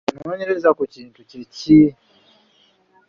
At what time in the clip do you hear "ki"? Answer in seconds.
1.55-1.81